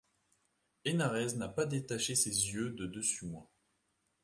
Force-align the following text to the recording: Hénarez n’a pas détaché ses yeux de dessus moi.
Hénarez 0.83 1.35
n’a 1.35 1.47
pas 1.47 1.67
détaché 1.67 2.15
ses 2.15 2.31
yeux 2.31 2.71
de 2.71 2.87
dessus 2.87 3.27
moi. 3.27 3.51